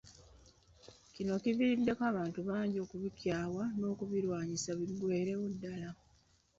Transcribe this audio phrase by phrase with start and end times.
[1.13, 5.89] Kino kiviiriddeko abantu bangi okubikyawa n’okubirwanyisa biggweerewo ddala.